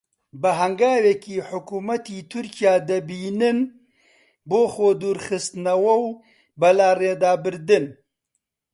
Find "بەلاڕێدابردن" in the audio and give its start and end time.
6.61-7.85